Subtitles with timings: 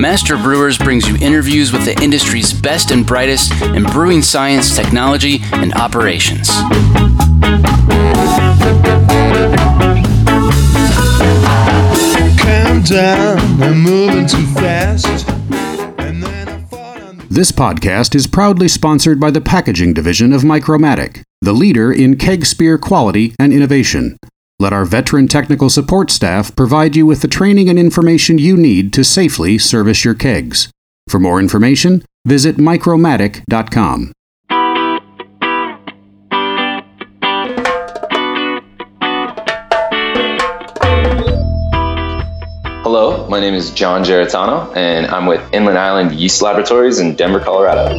[0.00, 5.40] Master Brewers brings you interviews with the industry's best and brightest in brewing science, technology,
[5.52, 6.48] and operations.
[12.88, 15.26] down, I'm moving too fast.
[17.28, 22.46] This podcast is proudly sponsored by the packaging division of Micromatic, the leader in keg
[22.46, 24.16] spear quality and innovation.
[24.60, 28.92] Let our veteran technical support staff provide you with the training and information you need
[28.94, 30.68] to safely service your kegs.
[31.06, 34.12] For more information, visit micromatic.com.
[42.82, 47.38] Hello, my name is John Geritano, and I'm with Inland Island Yeast Laboratories in Denver,
[47.38, 47.94] Colorado.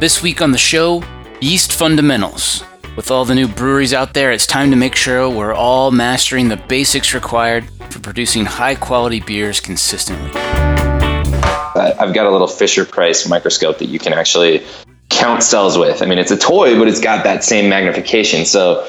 [0.00, 1.04] This week on the show,
[1.40, 2.64] yeast fundamentals.
[3.00, 6.50] With all the new breweries out there, it's time to make sure we're all mastering
[6.50, 10.30] the basics required for producing high quality beers consistently.
[10.38, 14.66] I've got a little Fisher Price microscope that you can actually
[15.08, 16.02] count cells with.
[16.02, 18.44] I mean, it's a toy, but it's got that same magnification.
[18.44, 18.86] So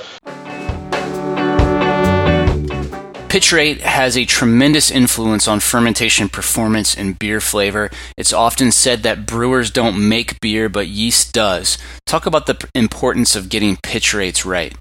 [3.32, 7.90] Pitch rate has a tremendous influence on fermentation performance and beer flavor.
[8.18, 11.78] It's often said that brewers don't make beer, but yeast does.
[12.06, 14.76] Talk about the importance of getting pitch rates right.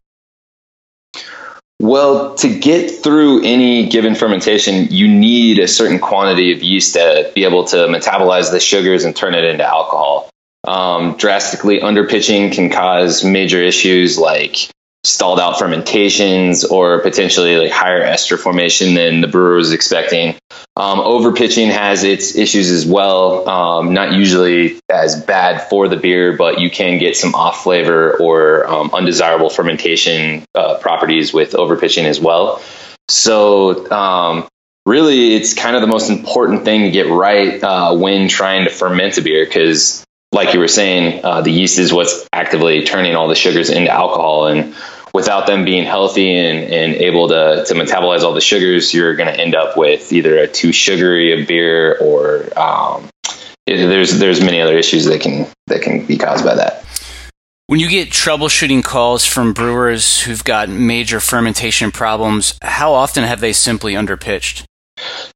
[1.79, 7.31] Well, to get through any given fermentation, you need a certain quantity of yeast to
[7.33, 10.29] be able to metabolize the sugars and turn it into alcohol.
[10.67, 18.03] Um, drastically underpitching can cause major issues like stalled out fermentations or potentially like higher
[18.03, 20.35] ester formation than the brewer was expecting.
[20.77, 23.48] Um, overpitching has its issues as well.
[23.48, 28.17] Um, not usually as bad for the beer, but you can get some off flavor
[28.19, 32.63] or um, undesirable fermentation uh, properties with overpitching as well.
[33.08, 34.48] So, um,
[34.85, 38.70] really, it's kind of the most important thing to get right uh, when trying to
[38.70, 43.17] ferment a beer because like you were saying, uh, the yeast is what's actively turning
[43.17, 44.47] all the sugars into alcohol.
[44.47, 44.74] And
[45.15, 49.33] without them being healthy and, and able to, to metabolize all the sugars, you're going
[49.33, 53.09] to end up with either a too sugary a beer or um,
[53.67, 56.85] there's there's many other issues that can that can be caused by that.
[57.67, 63.39] When you get troubleshooting calls from brewers who've got major fermentation problems, how often have
[63.39, 64.65] they simply underpitched?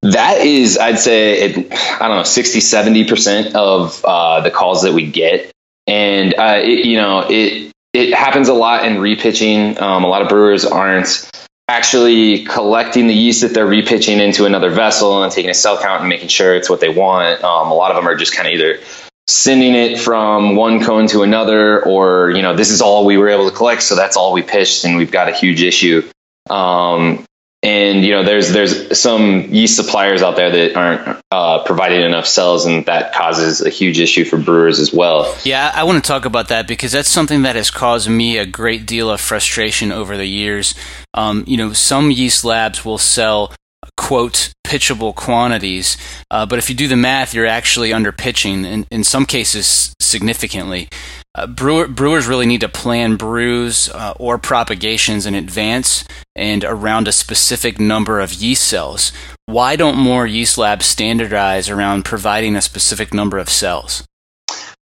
[0.03, 4.93] That is, I'd say, it, I don't know, 60, 70% of uh, the calls that
[4.93, 5.53] we get.
[5.87, 9.81] And, uh, it, you know, it, it happens a lot in repitching.
[9.81, 11.31] Um, a lot of brewers aren't
[11.69, 16.01] actually collecting the yeast that they're repitching into another vessel and taking a cell count
[16.01, 17.43] and making sure it's what they want.
[17.43, 18.81] Um, a lot of them are just kind of either
[19.27, 23.31] sending it from one cone to another or you know this is all we were
[23.31, 26.07] able to collect so that's all we pitched and we've got a huge issue
[26.51, 27.24] um,
[27.65, 32.27] and you know there's there's some yeast suppliers out there that aren't uh, providing enough
[32.27, 35.35] cells and that causes a huge issue for brewers as well.
[35.45, 38.47] Yeah i want to talk about that because that's something that has caused me a
[38.47, 40.75] great deal of frustration over the years.
[41.15, 43.53] Um, you know some yeast labs will sell
[43.97, 45.97] quote pitchable quantities
[46.31, 49.95] uh, but if you do the math you're actually under pitching in, in some cases
[50.01, 50.89] significantly
[51.35, 56.05] uh, brewer, brewers really need to plan brews uh, or propagations in advance
[56.37, 59.13] and around a specific number of yeast cells.
[59.47, 64.07] Why don't more yeast labs standardize around providing a specific number of cells?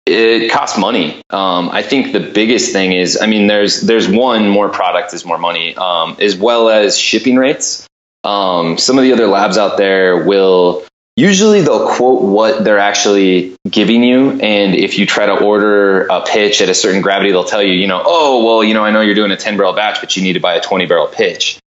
[0.05, 1.23] It costs money.
[1.31, 5.25] Um, I think the biggest thing is, I mean, there's there's one more product is
[5.25, 7.87] more money, um, as well as shipping rates.
[8.23, 13.55] Um, some of the other labs out there will usually they'll quote what they're actually
[13.69, 17.45] giving you and if you try to order a pitch at a certain gravity they'll
[17.45, 19.73] tell you you know oh well you know i know you're doing a 10 barrel
[19.73, 21.59] batch but you need to buy a 20 barrel pitch.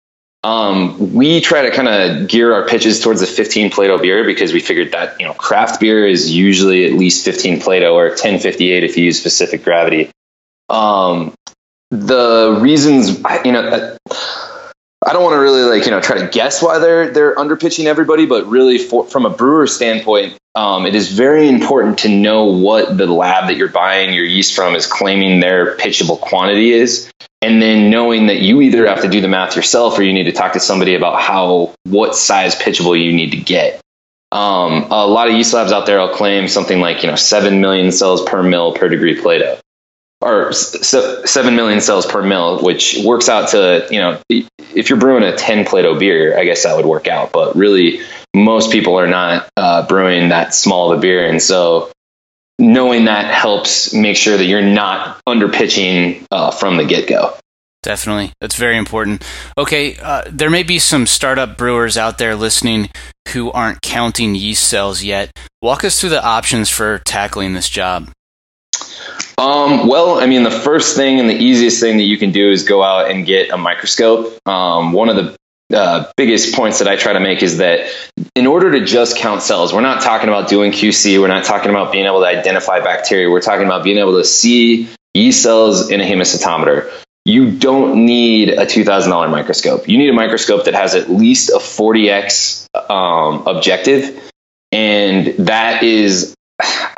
[0.46, 4.52] Um, we try to kind of gear our pitches towards a 15 plato beer because
[4.52, 8.84] we figured that you know craft beer is usually at least 15 plato or 1058
[8.84, 10.08] if you use specific gravity.
[10.68, 11.34] Um,
[11.90, 13.96] the reasons you know
[15.06, 17.84] I don't want to really like you know try to guess why they're they're underpitching
[17.84, 22.46] everybody, but really for, from a brewer standpoint, um, it is very important to know
[22.46, 27.08] what the lab that you're buying your yeast from is claiming their pitchable quantity is,
[27.40, 30.24] and then knowing that you either have to do the math yourself or you need
[30.24, 33.80] to talk to somebody about how what size pitchable you need to get.
[34.32, 37.60] Um, a lot of yeast labs out there will claim something like you know seven
[37.60, 39.60] million cells per mil per degree Plato.
[40.20, 45.22] Or seven million cells per mill, which works out to you know if you're brewing
[45.22, 47.32] a ten Plato beer, I guess that would work out.
[47.32, 48.00] But really,
[48.34, 51.90] most people are not uh, brewing that small of a beer, and so
[52.58, 57.36] knowing that helps make sure that you're not under pitching uh, from the get go.
[57.82, 58.32] Definitely.
[58.40, 59.24] That's very important.
[59.56, 62.90] Okay, uh, there may be some startup brewers out there listening
[63.28, 65.30] who aren't counting yeast cells yet.
[65.62, 68.10] Walk us through the options for tackling this job.
[69.38, 72.50] Um, well, I mean, the first thing and the easiest thing that you can do
[72.50, 74.38] is go out and get a microscope.
[74.48, 75.36] Um, one of the
[75.76, 77.90] uh, biggest points that I try to make is that
[78.34, 81.20] in order to just count cells, we're not talking about doing QC.
[81.20, 83.28] We're not talking about being able to identify bacteria.
[83.28, 86.90] We're talking about being able to see yeast cells in a hemocytometer.
[87.24, 89.88] You don't need a $2,000 microscope.
[89.88, 94.30] You need a microscope that has at least a 40x um, objective.
[94.70, 96.35] And that is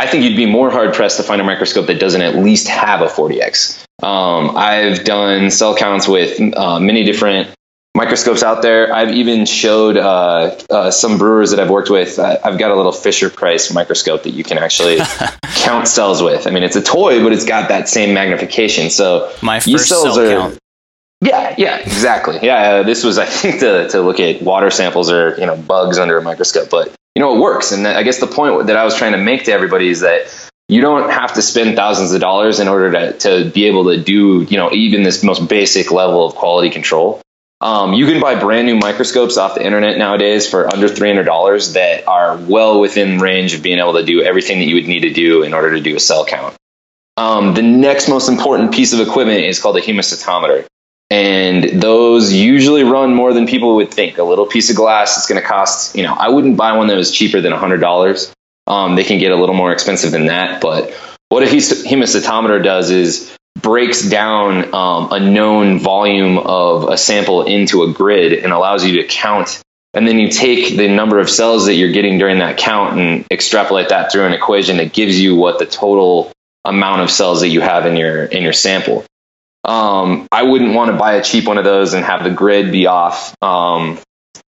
[0.08, 3.00] think you'd be more hard pressed to find a microscope that doesn't at least have
[3.00, 3.84] a 40x.
[4.02, 7.50] Um, I've done cell counts with uh, many different
[7.98, 8.94] microscopes out there.
[8.94, 12.18] I've even showed uh, uh, some brewers that I've worked with.
[12.18, 14.98] Uh, I've got a little Fisher Price microscope that you can actually
[15.56, 16.46] count cells with.
[16.46, 18.90] I mean, it's a toy, but it's got that same magnification.
[18.90, 20.58] So my first cells cell are, count.
[21.20, 22.38] Yeah, yeah, exactly.
[22.42, 25.56] Yeah, uh, this was I think to to look at water samples or you know
[25.56, 27.72] bugs under a microscope, but you know, it works.
[27.72, 30.50] And I guess the point that I was trying to make to everybody is that
[30.68, 33.96] you don't have to spend thousands of dollars in order to, to be able to
[34.00, 37.20] do, you know, even this most basic level of quality control.
[37.60, 42.06] Um, you can buy brand new microscopes off the internet nowadays for under $300 that
[42.06, 45.12] are well within range of being able to do everything that you would need to
[45.12, 46.54] do in order to do a cell count.
[47.16, 50.66] Um, the next most important piece of equipment is called a hemocytometer
[51.10, 54.18] and those usually run more than people would think.
[54.18, 56.88] A little piece of glass is going to cost, you know, I wouldn't buy one
[56.88, 58.32] that was cheaper than $100.
[58.66, 60.60] Um, they can get a little more expensive than that.
[60.60, 60.92] But
[61.30, 67.82] what a hemocytometer does is breaks down um, a known volume of a sample into
[67.82, 69.62] a grid and allows you to count.
[69.94, 73.26] And then you take the number of cells that you're getting during that count and
[73.30, 76.30] extrapolate that through an equation that gives you what the total
[76.64, 79.04] amount of cells that you have in your in your sample.
[79.68, 82.72] Um, I wouldn't want to buy a cheap one of those and have the grid
[82.72, 83.34] be off.
[83.42, 83.98] Um,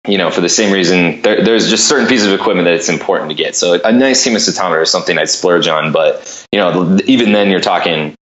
[0.09, 2.89] you know, for the same reason, there, there's just certain pieces of equipment that it's
[2.89, 3.55] important to get.
[3.55, 7.61] So a nice hemocytometer is something I'd splurge on, but you know, even then you're
[7.61, 8.15] talking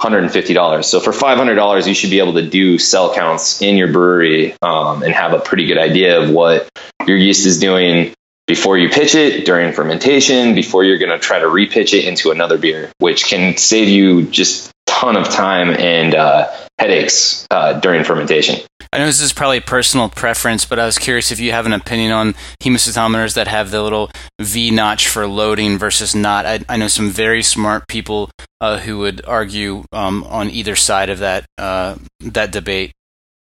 [0.00, 0.84] $150.
[0.84, 5.02] So for $500, you should be able to do cell counts in your brewery um,
[5.02, 6.68] and have a pretty good idea of what
[7.06, 8.14] your yeast is doing
[8.46, 12.30] before you pitch it, during fermentation, before you're going to try to repitch it into
[12.30, 18.02] another beer, which can save you just ton of time and uh, headaches uh, during
[18.04, 18.60] fermentation.
[18.92, 21.66] I know this is probably a personal preference, but I was curious if you have
[21.66, 26.46] an opinion on hemocytometers that have the little V notch for loading versus not.
[26.46, 28.30] I, I know some very smart people
[28.60, 32.92] uh, who would argue um, on either side of that uh, that debate.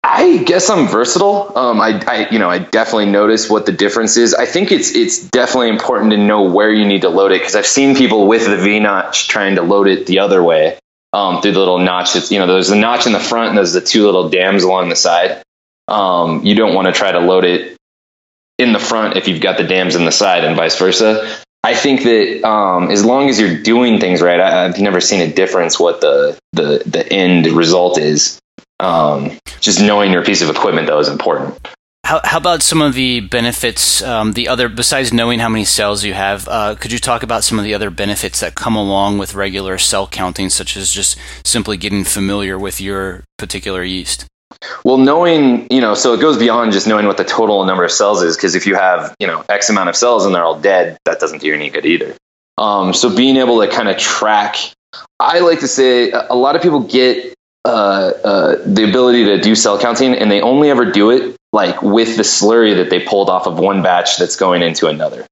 [0.05, 1.57] I guess I'm versatile.
[1.57, 4.35] Um, I, I, you know, I definitely notice what the difference is.
[4.35, 7.55] I think it's it's definitely important to know where you need to load it because
[7.55, 10.77] I've seen people with the V notch trying to load it the other way,
[11.13, 12.17] um, through the little notch.
[12.17, 14.65] It's, you know, there's a notch in the front and there's the two little dams
[14.65, 15.43] along the side.
[15.89, 17.77] Um, you don't want to try to load it
[18.59, 21.43] in the front if you've got the dams in the side and vice versa.
[21.65, 25.21] I think that um, as long as you're doing things right, I, have never seen
[25.21, 28.41] a difference what the the the end result is.
[28.81, 31.57] Um, just knowing your piece of equipment though is important.
[32.13, 34.03] How, how about some of the benefits?
[34.03, 37.43] Um, the other besides knowing how many cells you have, uh, could you talk about
[37.43, 41.17] some of the other benefits that come along with regular cell counting, such as just
[41.43, 44.27] simply getting familiar with your particular yeast?
[44.85, 47.91] Well, knowing, you know, so it goes beyond just knowing what the total number of
[47.91, 50.61] cells is, because if you have, you know, X amount of cells and they're all
[50.61, 52.15] dead, that doesn't do you any good either.
[52.59, 54.57] Um, so being able to kind of track,
[55.19, 57.33] I like to say a lot of people get
[57.65, 57.69] uh,
[58.23, 62.17] uh, the ability to do cell counting and they only ever do it like with
[62.17, 65.27] the slurry that they pulled off of one batch that's going into another.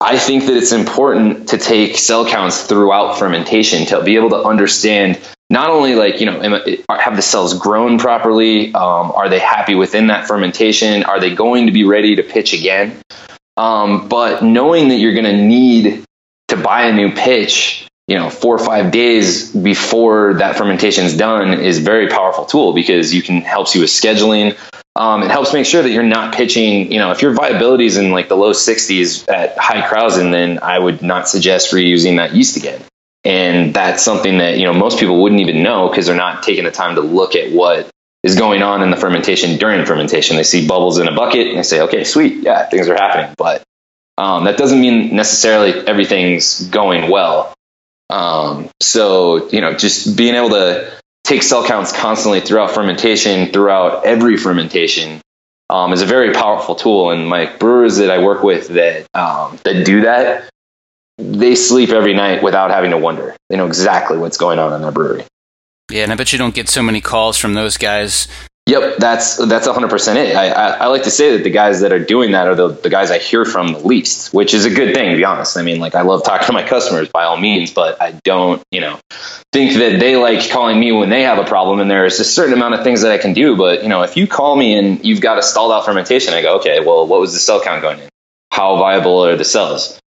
[0.00, 4.42] I think that it's important to take cell counts throughout fermentation to be able to
[4.42, 5.18] understand
[5.48, 6.40] not only like you know
[6.90, 11.66] have the cells grown properly, um, are they happy within that fermentation, are they going
[11.66, 13.00] to be ready to pitch again,
[13.56, 16.04] um, but knowing that you're going to need
[16.48, 21.16] to buy a new pitch you know four or five days before that fermentation is
[21.16, 24.56] done is very powerful tool because you can helps you with scheduling
[24.96, 27.96] um, it helps make sure that you're not pitching you know if your viability is
[27.96, 32.34] in like the low 60s at high krausen then i would not suggest reusing that
[32.34, 32.82] yeast again
[33.26, 36.64] and that's something that you know most people wouldn't even know because they're not taking
[36.64, 37.90] the time to look at what
[38.22, 40.36] is going on in the fermentation during fermentation.
[40.36, 42.44] They see bubbles in a bucket and they say okay sweet.
[42.44, 43.34] Yeah things are happening.
[43.36, 43.64] But
[44.16, 47.52] um, that doesn't mean necessarily everything's going well.
[48.08, 50.90] Um, so, you know, just being able to
[51.26, 55.20] take cell counts constantly throughout fermentation, throughout every fermentation,
[55.68, 57.10] um, is a very powerful tool.
[57.10, 60.48] And my brewers that I work with that um, that do that,
[61.18, 63.36] they sleep every night without having to wonder.
[63.48, 65.24] They know exactly what's going on in their brewery.
[65.90, 68.26] Yeah, and I bet you don't get so many calls from those guys
[68.68, 70.34] Yep, that's that's 100% it.
[70.34, 72.68] I, I, I, like to say that the guys that are doing that are the,
[72.70, 75.56] the guys I hear from the least, which is a good thing, to be honest.
[75.56, 78.60] I mean, like, I love talking to my customers by all means, but I don't,
[78.72, 78.98] you know,
[79.52, 81.78] think that they like calling me when they have a problem.
[81.78, 83.56] And there's a certain amount of things that I can do.
[83.56, 86.42] But, you know, if you call me and you've got a stalled out fermentation, I
[86.42, 88.08] go, okay, well, what was the cell count going in?
[88.50, 90.00] How viable are the cells?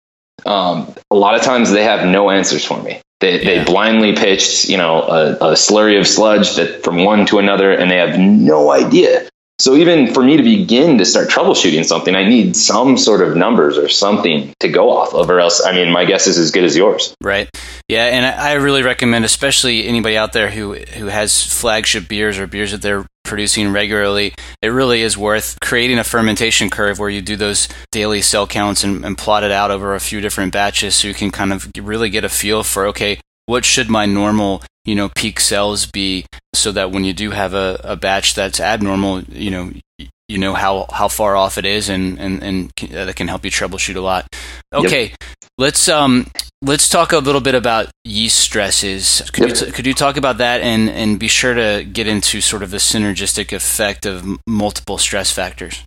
[0.44, 3.00] Um, a lot of times they have no answers for me.
[3.20, 3.44] They, yeah.
[3.44, 7.72] they blindly pitched, you know, a, a slurry of sludge that from one to another,
[7.72, 9.28] and they have no idea.
[9.60, 13.36] So even for me to begin to start troubleshooting something, I need some sort of
[13.36, 16.52] numbers or something to go off of, or else, I mean, my guess is as
[16.52, 17.12] good as yours.
[17.20, 17.50] Right.
[17.88, 22.46] Yeah, and I really recommend, especially anybody out there who who has flagship beers or
[22.46, 27.22] beers that they're producing regularly, it really is worth creating a fermentation curve where you
[27.22, 30.96] do those daily cell counts and, and plot it out over a few different batches
[30.96, 34.62] so you can kind of really get a feel for, okay, what should my normal
[34.84, 38.58] you know peak cells be so that when you do have a, a batch that's
[38.58, 39.70] abnormal you know
[40.28, 43.50] you know how, how far off it is and and, and that can help you
[43.50, 44.26] troubleshoot a lot
[44.72, 45.16] okay yep.
[45.58, 46.26] let's um
[46.62, 49.50] let's talk a little bit about yeast stresses could, yep.
[49.50, 52.62] you t- could you talk about that and and be sure to get into sort
[52.62, 55.84] of the synergistic effect of multiple stress factors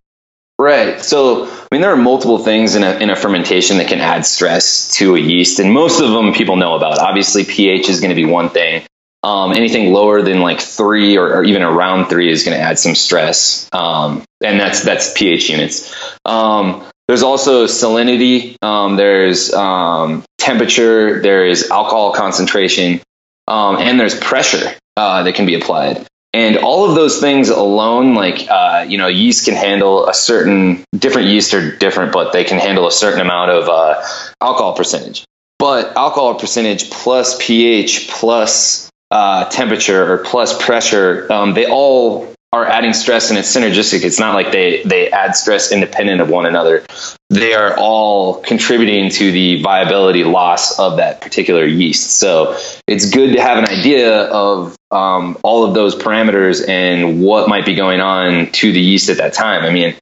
[0.62, 1.02] Right.
[1.02, 4.28] So, I mean, there are multiple things in a, in a fermentation that can add
[4.28, 7.00] stress to a yeast, and most of them people know about.
[7.00, 8.84] Obviously, pH is going to be one thing.
[9.24, 12.78] Um, anything lower than like three or, or, even around three is going to add
[12.78, 15.96] some stress, um, and that's that's pH units.
[16.26, 18.56] Um, there's also salinity.
[18.64, 21.22] Um, there's um, temperature.
[21.22, 23.02] There is alcohol concentration,
[23.48, 26.06] um, and there's pressure uh, that can be applied.
[26.34, 30.84] And all of those things alone, like, uh, you know, yeast can handle a certain,
[30.98, 34.02] different yeast are different, but they can handle a certain amount of uh,
[34.40, 35.26] alcohol percentage.
[35.60, 42.66] But alcohol percentage plus pH plus uh, temperature or plus pressure, um, they all are
[42.66, 44.04] adding stress and it's synergistic.
[44.04, 46.86] It's not like they, they add stress independent of one another.
[47.30, 52.20] They are all contributing to the viability loss of that particular yeast.
[52.20, 57.48] So it's good to have an idea of um, all of those parameters and what
[57.48, 59.64] might be going on to the yeast at that time.
[59.64, 59.96] I mean,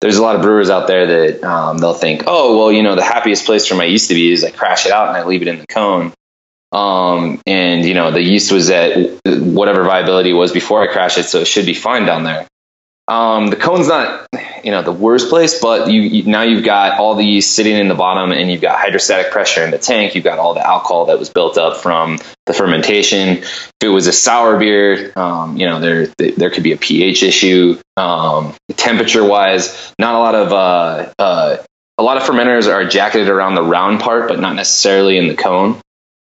[0.00, 2.94] there's a lot of brewers out there that um, they'll think, oh, well, you know,
[2.94, 5.24] the happiest place for my yeast to be is I crash it out and I
[5.24, 6.12] leave it in the cone.
[6.72, 11.24] Um, and you know, the yeast was at whatever viability was before I crashed it,
[11.24, 12.46] so it should be fine down there.
[13.08, 14.26] Um, the cone's not,
[14.64, 17.76] you know, the worst place, but you, you, now you've got all the yeast sitting
[17.76, 20.16] in the bottom, and you've got hydrostatic pressure in the tank.
[20.16, 23.38] You've got all the alcohol that was built up from the fermentation.
[23.38, 27.22] If it was a sour beer, um, you know, there there could be a pH
[27.22, 27.78] issue.
[27.96, 31.56] Um, temperature wise, not a lot of uh, uh,
[31.98, 35.36] a lot of fermenters are jacketed around the round part, but not necessarily in the
[35.36, 35.80] cone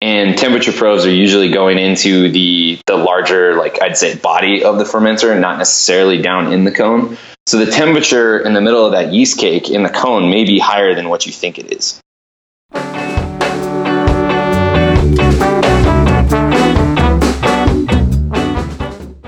[0.03, 4.77] and temperature probes are usually going into the the larger like i'd say body of
[4.79, 7.17] the fermenter not necessarily down in the cone.
[7.47, 10.59] So the temperature in the middle of that yeast cake in the cone may be
[10.59, 12.01] higher than what you think it is.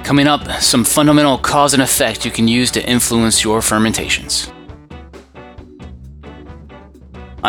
[0.02, 4.50] Coming up some fundamental cause and effect you can use to influence your fermentations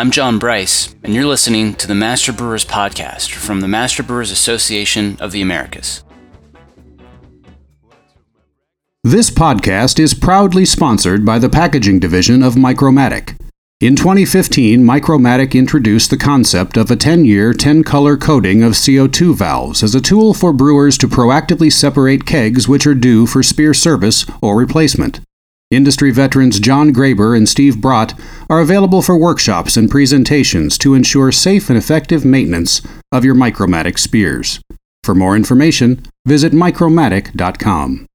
[0.00, 4.30] I'm John Bryce, and you're listening to the Master Brewers Podcast from the Master Brewers
[4.30, 6.04] Association of the Americas.
[9.04, 13.38] This podcast is proudly sponsored by the packaging division of Micromatic.
[13.82, 19.34] In 2015, Micromatic introduced the concept of a 10 year, 10 color coating of CO2
[19.34, 23.74] valves as a tool for brewers to proactively separate kegs which are due for spear
[23.74, 25.20] service or replacement.
[25.70, 31.30] Industry veterans John Graber and Steve Brott are available for workshops and presentations to ensure
[31.30, 34.60] safe and effective maintenance of your Micromatic spears.
[35.04, 38.06] For more information, visit micromatic.com.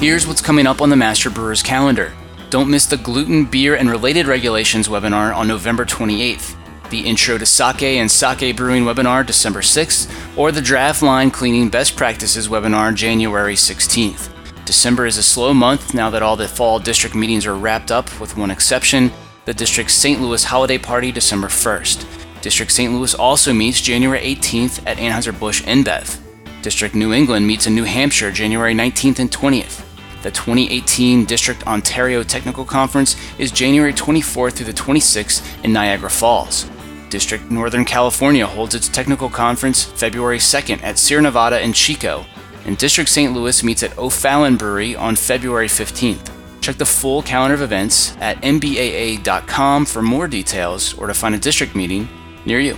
[0.00, 2.12] Here's what's coming up on the Master Brewers calendar.
[2.50, 6.56] Don't miss the Gluten, Beer, and Related Regulations webinar on November 28th,
[6.90, 11.68] the Intro to Sake and Sake Brewing webinar December 6th, or the Draft Line Cleaning
[11.68, 14.34] Best Practices webinar January 16th.
[14.64, 18.20] December is a slow month now that all the fall district meetings are wrapped up,
[18.20, 19.12] with one exception
[19.44, 20.20] the district's St.
[20.20, 22.42] Louis holiday party December 1st.
[22.42, 22.92] District St.
[22.92, 26.18] Louis also meets January 18th at Anheuser-Busch InBev.
[26.62, 29.86] District New England meets in New Hampshire January 19th and 20th.
[30.22, 36.68] The 2018 District Ontario Technical Conference is January 24th through the 26th in Niagara Falls.
[37.08, 42.26] District Northern California holds its technical conference February 2nd at Sierra Nevada in Chico,
[42.66, 43.32] and District St.
[43.32, 46.30] Louis meets at O'Fallon Brewery on February 15th.
[46.60, 51.38] Check the full calendar of events at mbaa.com for more details or to find a
[51.38, 52.06] district meeting
[52.44, 52.76] near you.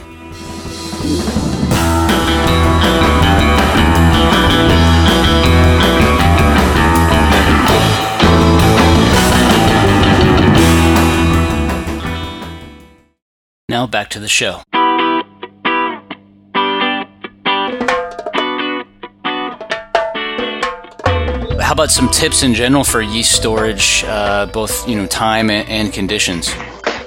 [13.83, 14.63] Now back to the show.
[21.61, 25.93] How about some tips in general for yeast storage, uh, both you know time and,
[25.93, 26.55] conditions?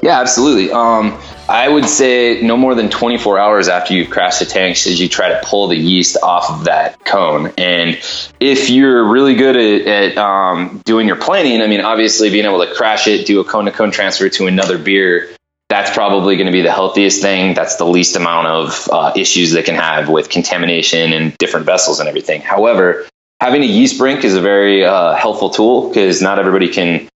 [0.04, 0.70] Yeah, absolutely.
[0.70, 1.18] Um,
[1.48, 5.08] I would say no more than 24 hours after you've crashed the tank should you
[5.08, 7.54] try to pull the yeast off of that cone.
[7.58, 7.98] And
[8.42, 12.66] if you're really good at, at um, doing your planning, I mean, obviously being able
[12.66, 15.35] to crash it, do a cone to cone transfer to another beer,
[15.70, 17.54] that's probably going to be the healthiest thing.
[17.54, 22.00] That's the least amount of uh, issues they can have with contamination and different vessels
[22.00, 22.42] and everything.
[22.42, 23.08] However,
[23.40, 27.10] having a yeast brink is a very uh, helpful tool because not everybody can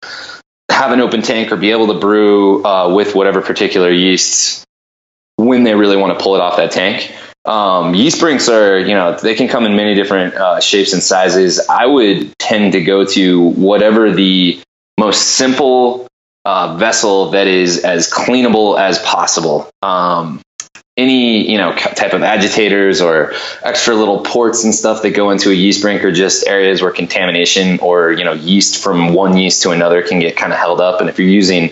[0.69, 4.65] have an open tank or be able to brew uh, with whatever particular yeasts
[5.35, 7.13] when they really want to pull it off that tank.
[7.45, 11.01] Um, yeast brinks are, you know, they can come in many different uh, shapes and
[11.01, 11.59] sizes.
[11.69, 14.61] I would tend to go to whatever the
[14.97, 16.08] most simple
[16.49, 19.69] uh, vessel that is as cleanable as possible.
[19.83, 20.41] Um,
[20.97, 25.51] any you know type of agitators or extra little ports and stuff that go into
[25.51, 29.61] a yeast brink are just areas where contamination or you know yeast from one yeast
[29.61, 31.69] to another can get kind of held up and if you're using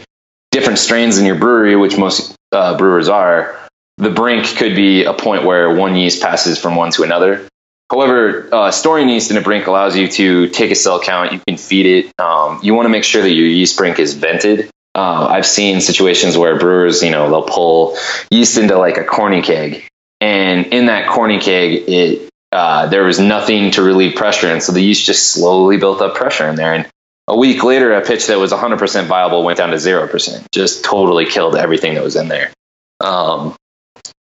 [0.52, 3.60] different strains in your brewery which most uh, brewers are
[3.98, 7.50] the brink could be a point where one yeast passes from one to another
[7.90, 11.40] however uh, storing yeast in a brink allows you to take a cell count you
[11.48, 14.70] can feed it um, you want to make sure that your yeast brink is vented
[14.98, 17.96] uh, I've seen situations where brewers, you know, they'll pull
[18.32, 19.88] yeast into like a corny keg,
[20.20, 24.72] and in that corny keg, it uh, there was nothing to relieve pressure, and so
[24.72, 26.74] the yeast just slowly built up pressure in there.
[26.74, 26.88] And
[27.28, 31.26] a week later, a pitch that was 100% viable went down to 0%, just totally
[31.26, 32.52] killed everything that was in there.
[33.00, 33.56] Um,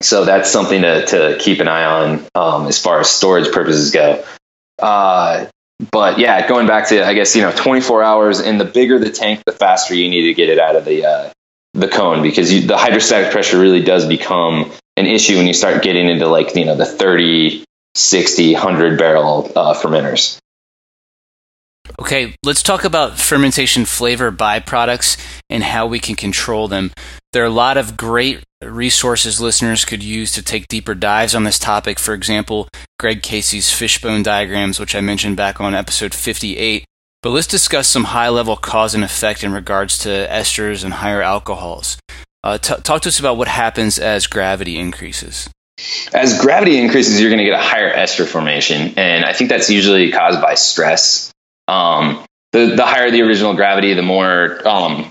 [0.03, 3.91] so that's something to, to keep an eye on um, as far as storage purposes
[3.91, 4.23] go.
[4.79, 5.45] Uh,
[5.91, 9.11] but yeah, going back to I guess you know 24 hours, and the bigger the
[9.11, 11.31] tank, the faster you need to get it out of the uh,
[11.73, 15.81] the cone because you, the hydrostatic pressure really does become an issue when you start
[15.83, 20.37] getting into like you know the 30, 60, 100 barrel uh, fermenters.
[21.99, 25.17] Okay, let's talk about fermentation flavor byproducts
[25.53, 26.91] and how we can control them.
[27.31, 31.43] There are a lot of great resources listeners could use to take deeper dives on
[31.43, 31.99] this topic.
[31.99, 36.85] For example, Greg Casey's fishbone diagrams, which I mentioned back on episode 58.
[37.21, 41.21] But let's discuss some high level cause and effect in regards to esters and higher
[41.21, 41.97] alcohols.
[42.43, 45.49] Uh, t- talk to us about what happens as gravity increases.
[46.13, 48.95] As gravity increases, you're going to get a higher ester formation.
[48.97, 51.31] And I think that's usually caused by stress.
[51.67, 55.09] Um, the, the higher the original gravity, the more um,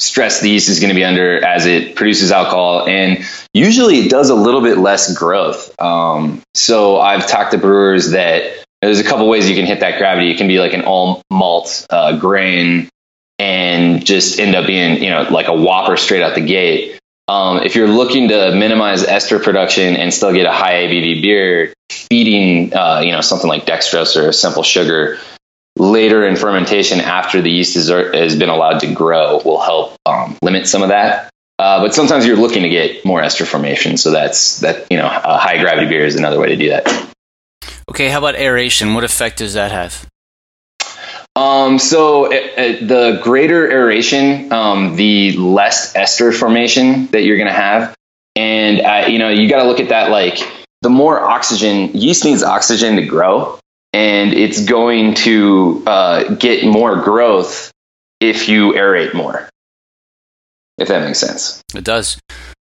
[0.00, 2.88] stress the yeast is going to be under as it produces alcohol.
[2.88, 5.78] And usually it does a little bit less growth.
[5.80, 9.98] Um, so I've talked to brewers that there's a couple ways you can hit that
[9.98, 10.30] gravity.
[10.30, 12.88] It can be like an all malt uh, grain
[13.38, 16.98] and just end up being, you know, like a whopper straight out the gate.
[17.28, 21.72] Um, if you're looking to minimize ester production and still get a high ABV beer,
[21.90, 25.18] feeding, uh, you know, something like dextrose or a simple sugar
[25.80, 30.36] later in fermentation after the yeast is, has been allowed to grow will help um,
[30.42, 31.30] limit some of that.
[31.58, 34.86] Uh, but sometimes you're looking to get more ester formation, so that's that.
[34.90, 37.14] You know, a high gravity beer is another way to do that.
[37.90, 38.94] Okay, how about aeration?
[38.94, 40.06] What effect does that have?
[41.36, 47.48] Um, so it, it, the greater aeration, um, the less ester formation that you're going
[47.48, 47.94] to have,
[48.36, 50.38] and uh, you know you got to look at that like
[50.82, 53.58] the more oxygen yeast needs oxygen to grow
[53.92, 57.72] and it's going to uh, get more growth
[58.20, 59.48] if you aerate more.
[60.78, 61.62] If that makes sense.
[61.74, 62.18] It does.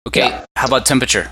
[0.06, 0.28] Okay.
[0.28, 0.44] Yeah.
[0.56, 1.30] How about temperature?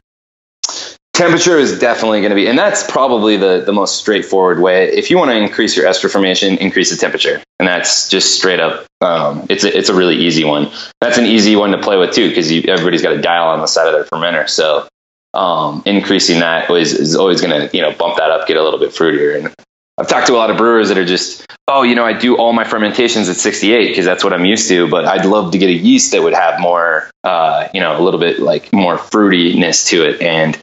[1.15, 4.89] Temperature is definitely going to be, and that's probably the, the most straightforward way.
[4.89, 8.61] If you want to increase your ester formation, increase the temperature, and that's just straight
[8.61, 8.87] up.
[9.03, 10.71] Um, it's a, it's a really easy one.
[11.03, 13.67] That's an easy one to play with too, because everybody's got a dial on the
[13.67, 14.49] side of their fermenter.
[14.49, 14.89] So
[15.35, 18.63] um, increasing that is, is always going to you know bump that up, get a
[18.63, 19.55] little bit fruitier, and
[20.03, 22.37] I've talked to a lot of brewers that are just, oh, you know, I do
[22.37, 24.91] all my fermentations at 68 because that's what I'm used to.
[24.91, 28.03] But I'd love to get a yeast that would have more, uh, you know, a
[28.03, 30.21] little bit like more fruitiness to it.
[30.21, 30.61] And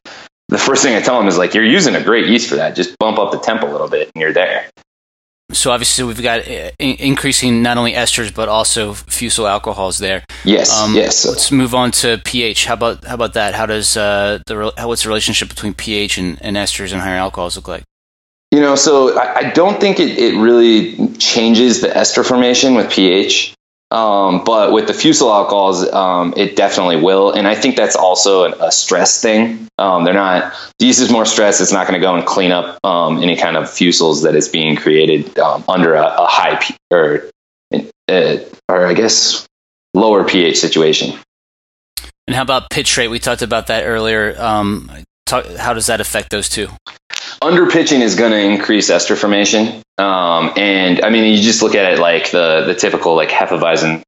[0.50, 2.76] the first thing I tell them is like, you're using a great yeast for that.
[2.76, 4.66] Just bump up the temp a little bit, and you're there.
[5.54, 10.26] So obviously we've got uh, in- increasing not only esters but also fusel alcohols there.
[10.44, 11.26] Yes, yes.
[11.26, 12.66] Let's move on to pH.
[12.66, 13.56] How about how about that?
[13.56, 17.02] How does uh, the re- how, what's the relationship between pH and, and esters and
[17.02, 17.84] higher alcohols look like?
[18.52, 22.90] You know, so I, I don't think it, it really changes the ester formation with
[22.92, 23.54] pH.
[23.92, 27.32] Um, but with the fusel alcohols, um, it definitely will.
[27.32, 29.68] And I think that's also an, a stress thing.
[29.80, 31.60] Um, they're not, the yeast is more stress.
[31.60, 34.48] It's not going to go and clean up um, any kind of fusels that is
[34.48, 37.30] being created um, under a, a high P- or,
[38.08, 39.48] uh, or I guess
[39.96, 41.18] lower pH situation.
[42.28, 43.08] And how about pitch rate?
[43.08, 44.40] We talked about that earlier.
[44.40, 44.92] Um,
[45.30, 46.70] how does that affect those two?
[47.42, 49.82] under pitching is going to increase ester formation.
[49.98, 54.04] Um, and I mean, you just look at it like the the typical like Hefeweizen.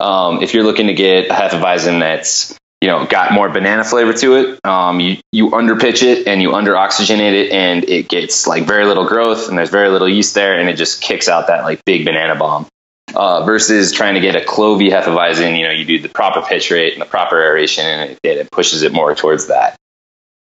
[0.00, 4.12] Um, if you're looking to get a Hefeweizen that's you know got more banana flavor
[4.14, 8.46] to it, um, you you underpitch it and you under oxygenate it, and it gets
[8.46, 11.48] like very little growth, and there's very little yeast there, and it just kicks out
[11.48, 12.66] that like big banana bomb.
[13.14, 16.70] Uh, versus trying to get a clovey Hefeweizen, you know, you do the proper pitch
[16.70, 19.76] rate and the proper aeration, and it, it pushes it more towards that.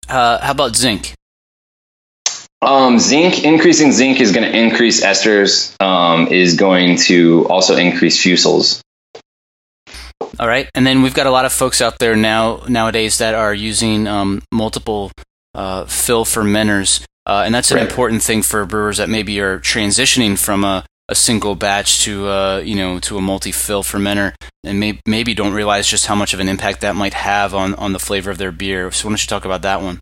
[0.09, 1.13] Uh, how about zinc?
[2.61, 8.21] Um, zinc, increasing zinc is going to increase esters, um, is going to also increase
[8.23, 8.81] fusels.
[10.39, 13.33] All right, and then we've got a lot of folks out there now nowadays that
[13.35, 15.11] are using um, multiple
[15.53, 17.87] uh, fill fermenters, uh, and that's an Right.
[17.89, 22.57] important thing for brewers that maybe are transitioning from a, a single batch to uh,
[22.63, 26.33] you know to a multi fill fermenter, and may- maybe don't realize just how much
[26.33, 28.91] of an impact that might have on on the flavor of their beer.
[28.91, 29.99] So why don't you talk about that one?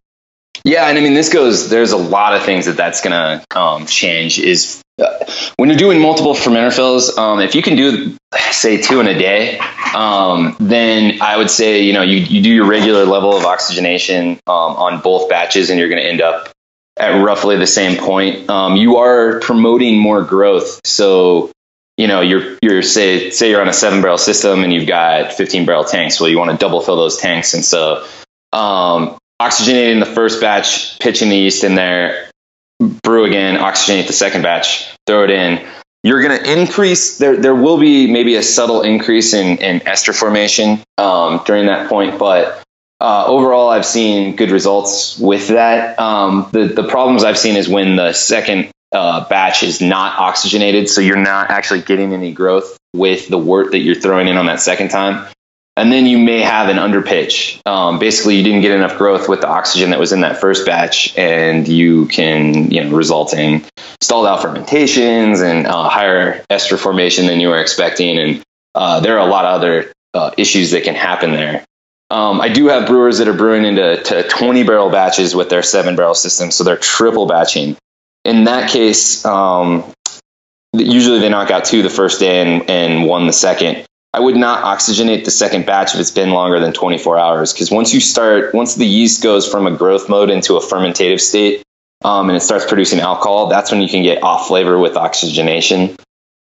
[0.64, 1.70] Yeah, and I mean, this goes.
[1.70, 4.40] There's a lot of things that that's going to um, change.
[4.40, 5.26] Is uh,
[5.58, 8.16] when you're doing multiple fermenter fills, um, if you can do
[8.52, 9.60] say two in a day,
[9.94, 14.40] um, then I would say you know you you do your regular level of oxygenation
[14.48, 16.50] um, on both batches, and you're going to end up
[16.98, 18.50] at roughly the same point.
[18.50, 21.52] Um, you are promoting more growth, so
[21.98, 25.34] you know you're you're say say you're on a seven barrel system and you've got
[25.34, 26.20] 15 barrel tanks.
[26.20, 28.06] Well, you want to double fill those tanks, and so
[28.54, 32.30] um, oxygenating the first batch, pitching the yeast in there,
[32.80, 35.66] brew again, oxygenate the second batch, throw it in.
[36.04, 37.18] You're going to increase.
[37.18, 41.90] There, there will be maybe a subtle increase in, in ester formation um, during that
[41.90, 42.64] point, but
[43.00, 46.00] uh, overall, I've seen good results with that.
[46.00, 50.90] Um, the the problems I've seen is when the second uh, batch is not oxygenated,
[50.90, 54.46] so you're not actually getting any growth with the wort that you're throwing in on
[54.46, 55.28] that second time
[55.78, 57.60] and then you may have an underpitch.
[57.68, 60.66] Um, basically, you didn't get enough growth with the oxygen that was in that first
[60.66, 63.66] batch, and you can, you know, result in
[64.02, 68.18] stalled out fermentations and uh, higher ester formation than you were expecting.
[68.18, 71.66] And uh, there are a lot of other uh, issues that can happen there.
[72.12, 75.64] Um, I do have brewers that are brewing into to 20 barrel batches with their
[75.64, 77.78] seven barrel system, so they're triple batching.
[78.24, 79.92] In that case, um,
[80.74, 83.86] usually they knock out two the first day and, and one the second.
[84.14, 87.70] I would not oxygenate the second batch if it's been longer than 24 hours because
[87.70, 91.64] once you start, once the yeast goes from a growth mode into a fermentative state
[92.04, 95.98] um, and it starts producing alcohol, that's when you can get off flavor with oxygenation.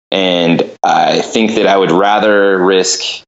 [0.09, 3.24] And I think that I would rather risk.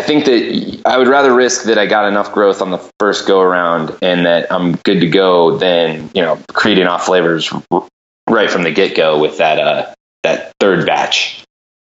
[0.00, 3.26] I think that I would rather risk that I got enough growth on the first
[3.28, 7.86] go around and that I'm good to go than you know creating off flavors r-
[8.26, 11.44] right from the get go with that uh, that third batch.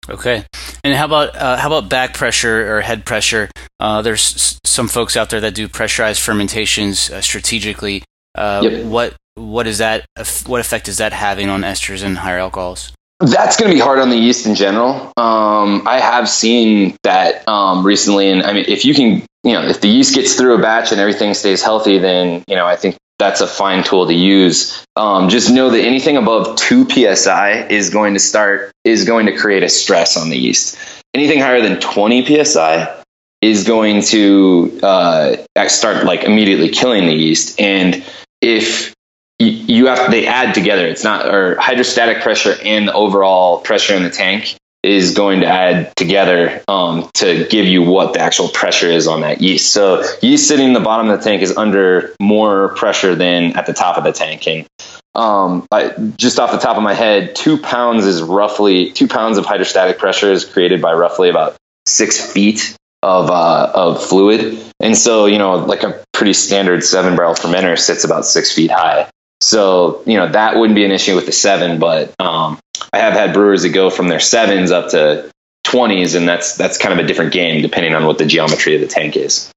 [0.08, 0.44] Okay.
[0.82, 3.48] And how about uh, how about back pressure or head pressure?
[3.78, 8.02] Uh, there's s- some folks out there that do pressurized fermentations uh, strategically.
[8.34, 8.84] Uh, Yep.
[8.86, 10.04] What what is that?
[10.46, 12.92] What effect is that having on esters and higher alcohols?
[13.20, 15.12] That's going to be hard on the yeast in general.
[15.18, 19.62] Um, I have seen that um, recently, and I mean, if you can, you know,
[19.62, 22.76] if the yeast gets through a batch and everything stays healthy, then you know, I
[22.76, 24.82] think that's a fine tool to use.
[24.96, 29.36] Um, just know that anything above two psi is going to start is going to
[29.36, 30.78] create a stress on the yeast.
[31.12, 33.02] Anything higher than twenty psi
[33.42, 35.36] is going to uh,
[35.68, 37.60] start like immediately killing the yeast.
[37.60, 38.02] And
[38.40, 38.94] if
[39.40, 44.02] you, have they add together, it's not or hydrostatic pressure and the overall pressure in
[44.02, 48.86] the tank is going to add together um, to give you what the actual pressure
[48.86, 49.72] is on that yeast.
[49.72, 53.66] So yeast sitting in the bottom of the tank is under more pressure than at
[53.66, 54.46] the top of the tank.
[54.46, 54.66] And
[55.14, 59.36] um, I, just off the top of my head, two pounds is roughly two pounds
[59.36, 64.62] of hydrostatic pressure is created by roughly about six feet of uh, of fluid.
[64.80, 68.70] And so you know, like a pretty standard seven barrel fermenter sits about six feet
[68.70, 69.10] high.
[69.40, 72.58] So you know that wouldn't be an issue with the seven, but um,
[72.92, 75.30] I have had brewers that go from their sevens up to
[75.64, 78.80] twenties, and that's that's kind of a different game depending on what the geometry of
[78.80, 79.50] the tank is.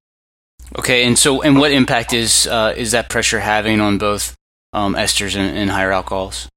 [0.77, 4.35] Okay, and so and what impact is uh, is that pressure having on both
[4.71, 6.47] um, esters and, and higher alcohols?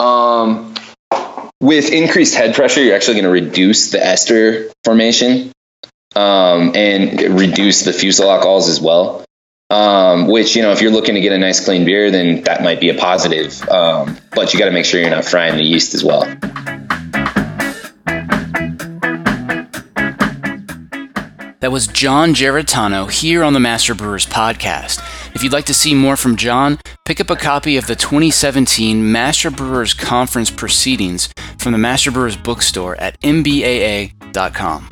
[0.00, 0.74] Um,
[1.60, 5.52] with increased head pressure, you're actually going to reduce the ester formation
[6.16, 9.24] um, and reduce the fusel alcohols as well.
[9.74, 12.62] Um, which you know, if you're looking to get a nice clean beer, then that
[12.62, 13.60] might be a positive.
[13.68, 16.22] Um, but you got to make sure you're not frying the yeast as well.
[21.58, 25.02] That was John Geritano here on the Master Brewers podcast.
[25.34, 29.10] If you'd like to see more from John, pick up a copy of the 2017
[29.10, 34.88] Master Brewers Conference Proceedings from the Master Brewers bookstore at mbaa.com.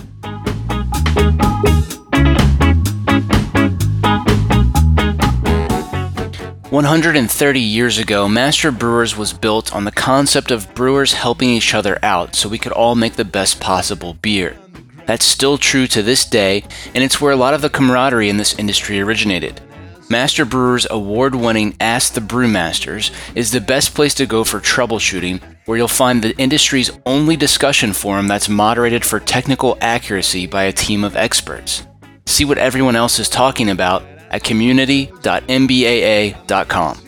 [6.72, 11.98] 130 years ago, Master Brewers was built on the concept of brewers helping each other
[12.02, 14.56] out so we could all make the best possible beer.
[15.04, 18.38] That's still true to this day, and it's where a lot of the camaraderie in
[18.38, 19.60] this industry originated.
[20.08, 25.42] Master Brewers award winning Ask the Brewmasters is the best place to go for troubleshooting,
[25.66, 30.72] where you'll find the industry's only discussion forum that's moderated for technical accuracy by a
[30.72, 31.86] team of experts.
[32.24, 36.98] See what everyone else is talking about at community.mbaa.com.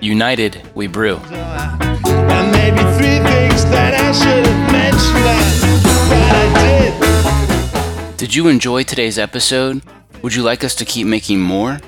[0.00, 1.16] United, we brew.
[1.16, 8.16] And maybe three things that I should have mentioned, but I did.
[8.16, 9.82] Did you enjoy today's episode?
[10.22, 11.78] Would you like us to keep making more?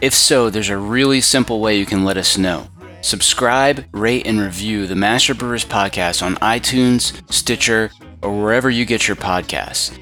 [0.00, 2.66] If so, there's a really simple way you can let us know.
[3.00, 7.90] Subscribe, rate, and review the Master Brewers Podcast on iTunes, Stitcher,
[8.22, 9.92] or wherever you get your podcasts.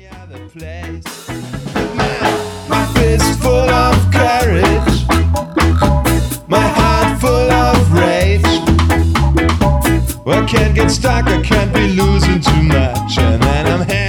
[10.42, 14.01] I can't get stuck, I can't be losing too much, and